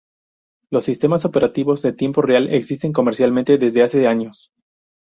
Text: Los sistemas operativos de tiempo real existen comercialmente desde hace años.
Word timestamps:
Los 0.71 0.85
sistemas 0.85 1.25
operativos 1.25 1.83
de 1.83 1.93
tiempo 1.93 2.23
real 2.23 2.51
existen 2.51 2.91
comercialmente 2.91 3.59
desde 3.59 3.83
hace 3.83 4.07
años. 4.07 4.51